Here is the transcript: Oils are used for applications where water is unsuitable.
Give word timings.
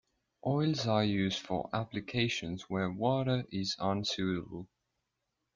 Oils 0.47 0.87
are 0.87 1.03
used 1.05 1.41
for 1.45 1.69
applications 1.73 2.63
where 2.67 2.89
water 2.89 3.45
is 3.51 3.75
unsuitable. 3.77 4.67